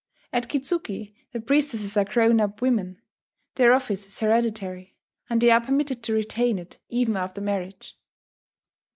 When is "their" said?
3.53-3.71